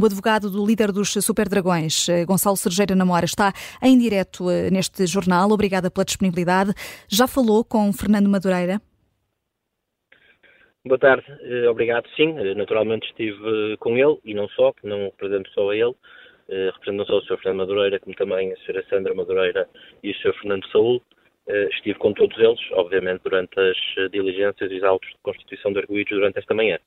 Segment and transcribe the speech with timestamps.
[0.00, 3.52] O advogado do líder dos Super Dragões, eh, Gonçalo Sergeira Namora, está
[3.82, 5.50] em direto eh, neste jornal.
[5.50, 6.72] Obrigada pela disponibilidade.
[7.06, 8.80] Já falou com Fernando Madureira?
[10.86, 12.08] Boa tarde, eh, obrigado.
[12.16, 15.94] Sim, naturalmente estive com ele e não só, não represento só a ele,
[16.48, 17.36] represento não só o Sr.
[17.36, 18.82] Fernando Madureira, como também a Sra.
[18.88, 19.68] Sandra Madureira
[20.02, 20.32] e o Sr.
[20.40, 21.02] Fernando Saúl.
[21.72, 26.16] Estive com todos eles, obviamente, durante as diligências e os autos de constituição de arguídos
[26.16, 26.78] durante esta manhã.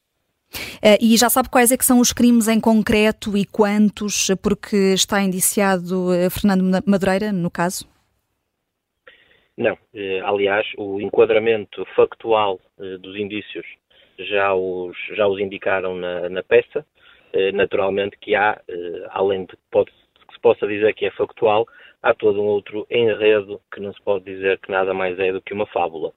[0.53, 4.93] Uh, e já sabe quais é que são os crimes em concreto e quantos, porque
[4.93, 7.87] está indiciado uh, Fernando Madureira, no caso?
[9.57, 9.73] Não.
[9.73, 13.65] Uh, aliás, o enquadramento factual dos indícios
[14.17, 16.85] já os, já os indicaram na, na peça.
[17.53, 18.61] naturalmente que há,
[19.09, 19.91] além de pode,
[20.27, 21.65] que se possa dizer que é factual,
[22.01, 25.41] há todo um outro enredo que não se pode dizer que nada mais é do
[25.41, 26.13] que uma fábula.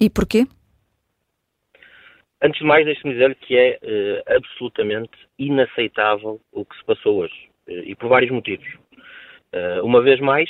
[0.00, 0.46] E porquê?
[2.42, 7.50] Antes de mais, deixe-me dizer que é uh, absolutamente inaceitável o que se passou hoje,
[7.68, 8.66] uh, e por vários motivos.
[9.52, 10.48] Uh, uma vez mais,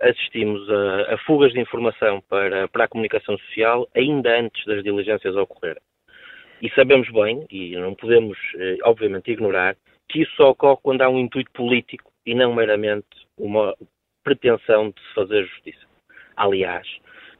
[0.00, 5.34] assistimos a, a, fugas de informação para, para a comunicação social ainda antes das diligências
[5.36, 5.80] ocorrerem.
[6.60, 8.36] E sabemos bem, e não podemos,
[8.84, 9.76] obviamente, ignorar,
[10.08, 13.06] que isso só ocorre quando há um intuito político e não meramente
[13.38, 13.76] uma
[14.22, 15.86] pretensão de se fazer justiça.
[16.36, 16.86] Aliás,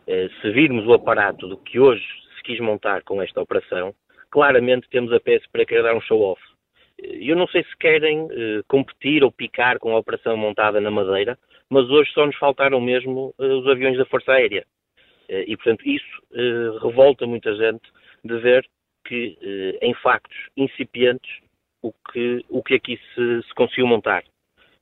[0.06, 2.05] se virmos o aparato do que hoje
[2.45, 3.95] quis montar com esta operação,
[4.31, 6.41] claramente temos a PS para querer dar um show-off.
[6.98, 11.39] Eu não sei se querem uh, competir ou picar com a operação montada na Madeira,
[11.69, 14.64] mas hoje só nos faltaram mesmo uh, os aviões da Força Aérea.
[15.28, 16.14] Uh, e, portanto, isso
[16.83, 17.83] revolta muita gente
[18.25, 18.67] de ver
[19.06, 19.36] que,
[19.83, 21.31] em factos incipientes,
[21.83, 24.25] o que, o que aqui se, se conseguiu montar.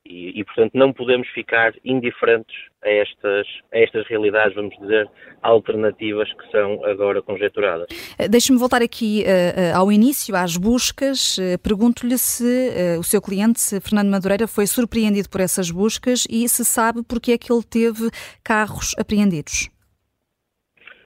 [0.04, 5.08] E, e, portanto, não podemos ficar indiferentes a estas, a estas realidades, vamos dizer,
[5.40, 7.86] alternativas que são agora conjeturadas.
[8.18, 11.36] Eh, deixe-me voltar aqui uh, ao início, às buscas.
[11.62, 12.44] Pergunto-lhe se
[12.96, 17.32] uh, o seu cliente, Fernando Madureira, foi surpreendido por essas buscas e se sabe porque
[17.32, 18.10] é que ele teve
[18.42, 19.70] carros apreendidos.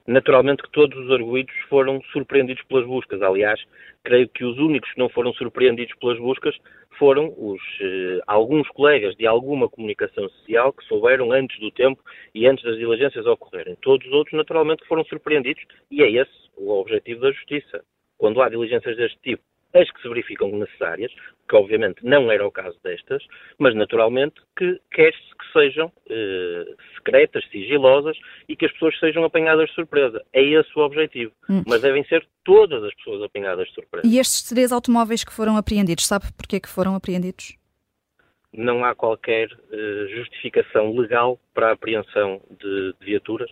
[0.06, 3.20] Naturalmente que todos os arguídos foram surpreendidos pelas buscas.
[3.22, 3.60] Aliás,
[4.04, 6.56] creio que os únicos que não foram surpreendidos pelas buscas
[6.96, 12.00] foram os, eh, alguns colegas de alguma comunicação social que souberam antes do tempo
[12.34, 13.76] e antes das diligências ocorrerem.
[13.82, 17.82] Todos os outros, naturalmente, foram surpreendidos e é esse o objetivo da justiça.
[18.16, 19.42] Quando há diligências deste tipo,
[19.74, 21.12] as que se verificam necessárias,
[21.48, 23.22] que obviamente não era o caso destas,
[23.58, 28.16] mas naturalmente que quer-se que sejam eh, secretas, sigilosas
[28.48, 30.22] e que as pessoas sejam apanhadas de surpresa.
[30.32, 31.32] É esse o objetivo.
[31.48, 31.62] Hum.
[31.66, 34.06] Mas devem ser todas as pessoas apanhadas de surpresa.
[34.06, 37.56] E estes três automóveis que foram apreendidos, sabe porquê que foram apreendidos?
[38.52, 43.50] Não há qualquer eh, justificação legal para a apreensão de, de viaturas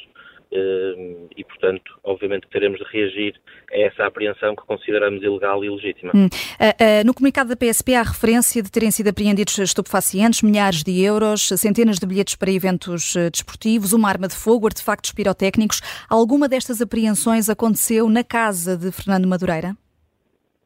[0.52, 3.40] e, portanto, obviamente teremos de reagir
[3.72, 6.12] a essa apreensão que consideramos ilegal e ilegítima.
[6.14, 6.26] Hum.
[6.26, 11.02] Uh, uh, no comunicado da PSP há referência de terem sido apreendidos estupefacientes, milhares de
[11.02, 15.80] euros, centenas de bilhetes para eventos uh, desportivos, uma arma de fogo, artefactos pirotécnicos.
[16.08, 19.76] Alguma destas apreensões aconteceu na casa de Fernando Madureira?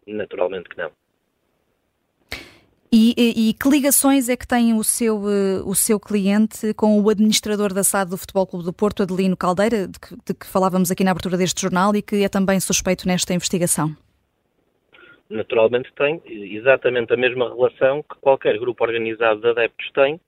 [0.06, 0.90] Naturalmente que não.
[2.90, 6.98] E, e, e, que ligações é que tem o seu, eh, o seu cliente com
[6.98, 10.46] o administrador da SAD do Futebol Clube do Porto, Adelino Caldeira, de que, de que
[10.46, 13.94] falávamos aqui na abertura deste jornal e que é também suspeito nesta investigação?
[15.28, 20.18] Naturalmente tem exatamente a mesma relação que qualquer grupo organizado de adeptos tem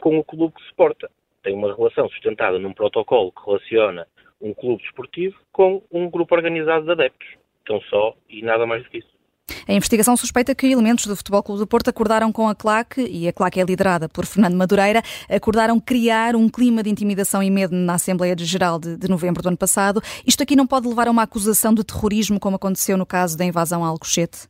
[0.00, 1.10] com o clube que suporta.
[1.42, 4.06] Tem uma relação sustentada num protocolo que relaciona
[4.42, 7.28] um clube desportivo com um grupo organizado de adeptos.
[7.62, 9.19] Então só e nada mais do que isso.
[9.66, 13.28] A investigação suspeita que elementos do Futebol Clube do Porto acordaram com a CLAC, e
[13.28, 17.74] a CLAC é liderada por Fernando Madureira, acordaram criar um clima de intimidação e medo
[17.74, 20.00] na Assembleia Geral de, de novembro do ano passado.
[20.26, 23.44] Isto aqui não pode levar a uma acusação de terrorismo, como aconteceu no caso da
[23.44, 24.48] invasão a Alcochete?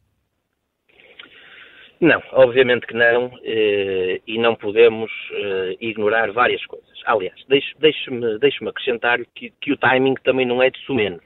[2.00, 6.88] Não, obviamente que não, eh, e não podemos eh, ignorar várias coisas.
[7.04, 11.20] Aliás, deixe-me deixe acrescentar que, que, o timing também não é de sumenos,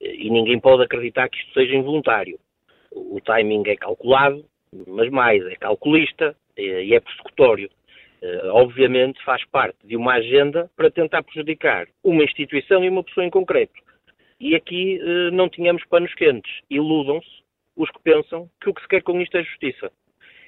[0.00, 2.38] e ninguém pode acreditar que isto seja involuntário
[2.96, 4.44] o timing é calculado,
[4.86, 7.70] mas mais, é calculista e é persecutório.
[8.22, 13.26] Eh, obviamente faz parte de uma agenda para tentar prejudicar uma instituição e uma pessoa
[13.26, 13.74] em concreto.
[14.40, 16.50] E aqui eh, não tínhamos panos quentes.
[16.70, 17.28] Iludam-se
[17.76, 19.92] os que pensam que o que se quer com isto é justiça.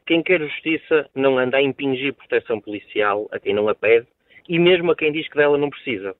[0.06, 4.06] Quem quer justiça não anda a impingir proteção policial a quem não a pede
[4.49, 6.17] e mesmo a quem diz que dela não precisa.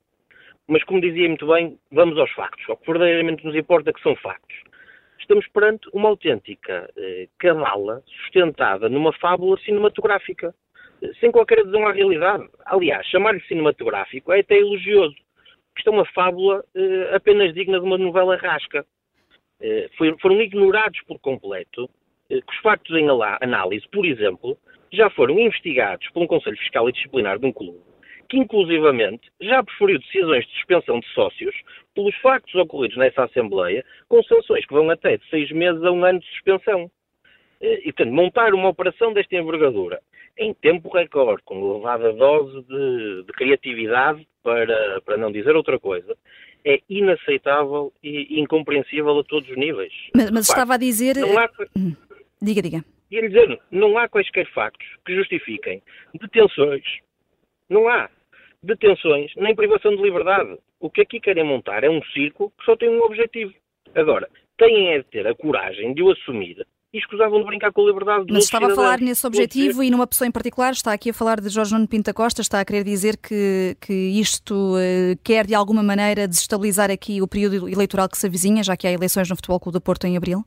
[0.67, 2.63] Mas, como dizia muito bem, vamos aos factos.
[2.69, 4.68] O que verdadeiramente nos importa é que são factos
[5.23, 10.55] estamos perante uma autêntica eh, cabala sustentada numa fábula cinematográfica,
[11.03, 12.49] eh, sem qualquer adesão à realidade.
[12.65, 15.17] Aliás, chamar-lhe cinematográfico é até elogioso.
[15.77, 18.85] Isto é uma fábula eh, apenas digna de uma novela rasca.
[19.61, 19.89] Eh,
[20.21, 21.89] foram ignorados por completo
[22.29, 23.09] que os factos em
[23.41, 24.57] análise, por exemplo,
[24.93, 27.81] já foram investigados por um Conselho Fiscal e Disciplinar de um clube,
[28.29, 31.55] que inclusivamente já preferiu decisões de suspensão de sócios
[31.95, 36.05] pelos factos ocorridos nessa Assembleia, com sanções que vão até de seis meses a um
[36.05, 36.91] ano de suspensão.
[37.61, 40.01] E, portanto, montar uma operação desta envergadura
[40.39, 46.17] em tempo recorde, com elevada dose de, de criatividade, para, para não dizer outra coisa,
[46.65, 49.93] é inaceitável e incompreensível a todos os níveis.
[50.15, 51.17] Mas, mas estava a dizer.
[51.19, 51.51] Há...
[51.77, 51.95] Hum.
[52.41, 52.85] Diga, diga.
[53.11, 55.83] E lhe dizer, não há quaisquer factos que justifiquem
[56.15, 56.85] detenções.
[57.69, 58.09] Não há
[58.63, 60.59] detenções nem privação de liberdade.
[60.81, 63.53] O que aqui querem montar é um circo que só tem um objetivo.
[63.95, 67.83] Agora, têm é de ter a coragem de o assumir e escusavam de brincar com
[67.83, 68.79] a liberdade dos Mas estava cidadãos.
[68.79, 71.75] a falar nesse objetivo e numa pessoa em particular, está aqui a falar de Jorge
[71.75, 76.27] Nuno Pinta Costa, está a querer dizer que, que isto uh, quer de alguma maneira
[76.27, 79.79] desestabilizar aqui o período eleitoral que se avizinha, já que há eleições no Futebol Clube
[79.79, 80.43] do Porto em abril?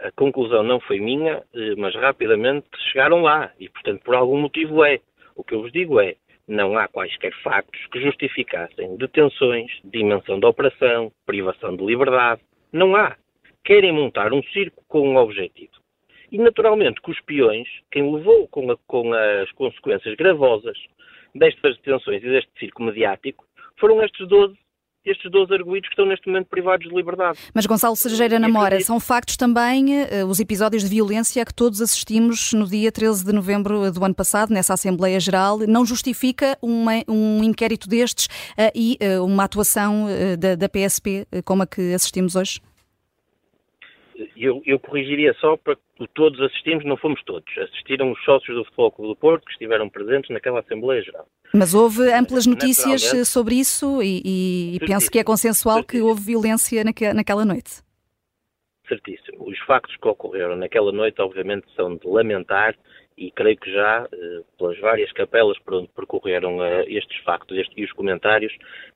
[0.00, 4.84] A conclusão não foi minha, eh, mas rapidamente chegaram lá e, portanto, por algum motivo
[4.84, 4.98] é.
[5.36, 6.16] O que eu vos digo é,
[6.48, 12.40] não há quaisquer factos que justificassem detenções, dimensão da operação, privação de liberdade.
[12.72, 13.16] Não há
[13.64, 15.72] querem montar um circo com um objetivo.
[16.30, 20.78] E, naturalmente, que os peões, quem levou com, a, com as consequências gravosas
[21.34, 23.44] destas detenções e deste circo mediático,
[23.78, 24.56] foram estes 12
[25.04, 27.38] estes 12 arguídos que estão neste momento privados de liberdade.
[27.52, 31.80] Mas Gonçalo Sergeira Namora, são factos também uh, os episódios de violência a que todos
[31.80, 36.92] assistimos no dia 13 de novembro do ano passado, nessa Assembleia Geral, não justifica uma,
[37.08, 40.06] um inquérito destes uh, e uh, uma atuação
[40.38, 42.60] da, da PSP como a que assistimos hoje?
[44.36, 47.46] Eu, eu corrigiria só para que todos assistimos, não fomos todos.
[47.58, 51.26] Assistiram os sócios do Futebol Clube do Porto que estiveram presentes naquela Assembleia Geral.
[51.54, 56.04] Mas houve amplas notícias sobre isso e, e penso que é consensual certíssimo.
[56.04, 57.82] que houve violência naque, naquela noite.
[58.88, 59.48] Certíssimo.
[59.48, 62.76] Os factos que ocorreram naquela noite, obviamente, são de lamentar
[63.16, 67.76] e creio que já, eh, pelas várias capelas por onde percorreram eh, estes factos estes,
[67.76, 68.52] e os comentários,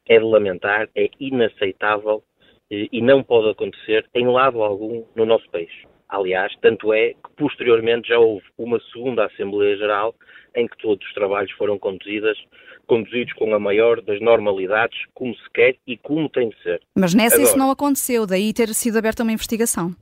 [0.06, 2.22] é de lamentar, é inaceitável
[2.70, 5.70] e não pode acontecer em lado algum no nosso país.
[6.08, 10.14] Aliás, tanto é que posteriormente já houve uma segunda Assembleia Geral
[10.54, 12.38] em que todos os trabalhos foram conduzidos,
[12.86, 16.80] conduzidos com a maior das normalidades, como se quer e como tem de ser.
[16.96, 19.94] Mas nessa Agora, isso não aconteceu, daí ter sido aberta uma investigação.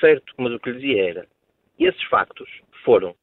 [0.00, 1.26] Certo, mas o que lhe dizia era,
[1.78, 2.48] esses factos
[2.84, 3.14] foram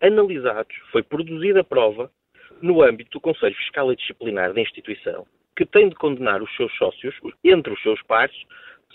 [0.00, 2.10] analisados, foi produzida a prova
[2.60, 6.74] no âmbito do Conselho Fiscal e Disciplinar da instituição, que tem de condenar os seus
[6.76, 7.14] sócios,
[7.44, 8.36] entre os seus pares,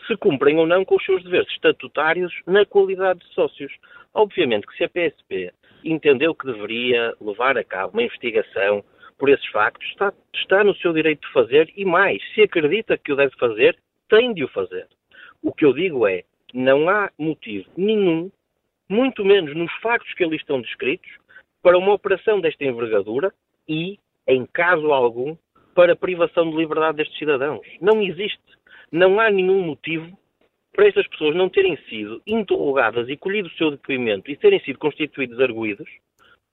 [0.08, 3.72] se cumprem ou não com os seus deveres estatutários na qualidade de sócios.
[4.14, 5.52] Obviamente que se a PSP
[5.84, 8.84] entendeu que deveria levar a cabo uma investigação
[9.18, 13.12] por esses factos, está, está no seu direito de fazer e mais, se acredita que
[13.12, 13.78] o deve fazer,
[14.08, 14.88] tem de o fazer.
[15.42, 16.24] O que eu digo é,
[16.54, 18.32] não há motivo nenhum,
[18.88, 21.10] muito menos nos factos que ali estão descritos,
[21.62, 23.34] para uma operação desta envergadura
[23.68, 25.36] e, em caso algum,
[25.80, 27.66] para a privação de liberdade destes cidadãos.
[27.80, 28.44] Não existe.
[28.92, 30.12] Não há nenhum motivo
[30.74, 34.78] para estas pessoas não terem sido interrogadas e colhido o seu depoimento e terem sido
[34.78, 35.90] constituídos arguídos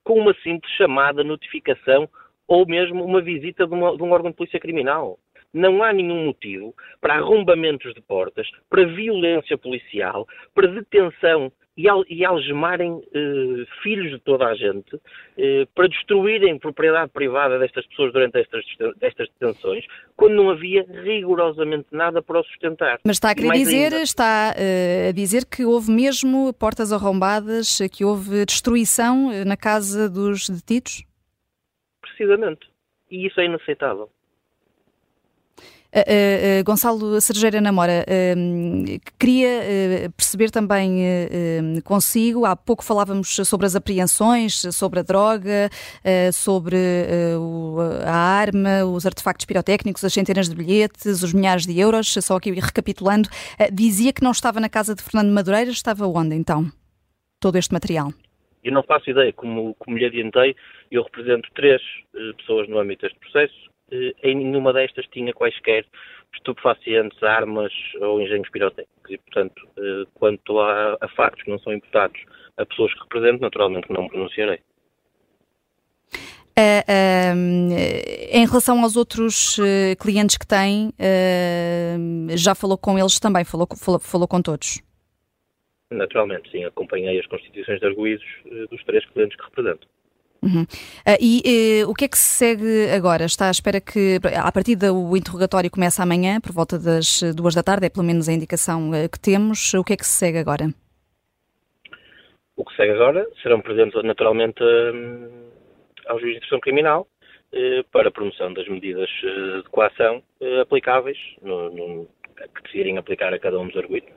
[0.01, 2.07] com uma simples chamada, notificação
[2.47, 5.19] ou mesmo uma visita de, uma, de um órgão de polícia criminal.
[5.53, 10.25] Não há nenhum motivo para arrombamentos de portas, para violência policial,
[10.55, 14.99] para detenção e, al, e algemarem eh, filhos de toda a gente
[15.37, 18.65] eh, para destruírem propriedade privada destas pessoas durante estas,
[18.99, 22.99] estas detenções, quando não havia rigorosamente nada para o sustentar.
[23.05, 27.77] Mas está a querer dizer, ainda, está uh, a dizer que houve mesmo portas arrombadas,
[27.91, 31.05] que houve destruição na casa dos detidos?
[32.01, 32.67] Precisamente.
[33.11, 34.09] E isso é inaceitável.
[35.87, 41.01] Uh, uh, Gonçalo Sergeira Namora, uh, queria perceber também
[41.83, 45.69] consigo, há pouco falávamos sobre as apreensões, sobre a droga,
[46.33, 46.77] sobre
[48.05, 52.51] a arma, os artefactos pirotécnicos, as centenas de bilhetes, os milhares de euros, só aqui
[52.51, 53.29] recapitulando,
[53.71, 56.69] dizia que não estava na casa de Fernando Madureira, estava onde então?
[57.39, 58.11] Todo este material?
[58.63, 60.55] Eu não faço ideia, como, como lhe adiantei,
[60.91, 61.81] eu represento três
[62.37, 65.85] pessoas no âmbito deste processo, em nenhuma destas tinha quaisquer
[66.33, 69.11] estupefacientes, armas ou engenhos pirotécnicos.
[69.11, 72.19] E, portanto, eh, quanto a, a factos que não são imputados
[72.57, 74.59] a pessoas que represento, naturalmente não me pronunciarei.
[76.57, 77.37] Uh, uh,
[78.31, 80.91] em relação aos outros uh, clientes que tem,
[82.35, 84.81] já falou com eles também, falou, falou, falou, com todos?
[85.91, 88.25] Naturalmente, sim, acompanhei as constituições de arguídos
[88.71, 89.87] dos três clientes que represento.
[90.41, 90.63] Uhum.
[90.63, 93.25] Uh, e uh, o que é que se segue agora?
[93.25, 97.63] Está à espera que, a partir do interrogatório começa amanhã, por volta das duas da
[97.63, 99.73] tarde, é pelo menos a indicação uh, que temos.
[99.73, 100.69] O que é que se segue agora?
[102.55, 105.49] O que segue agora serão presentes naturalmente hum,
[106.07, 107.07] ao juiz de instrução criminal
[107.53, 110.23] eh, para a promoção das medidas de coação
[110.59, 114.09] aplicáveis, no, no, que decidirem aplicar a cada um dos arguidos.